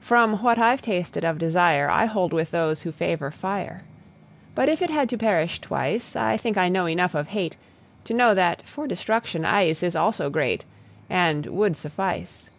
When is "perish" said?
5.16-5.62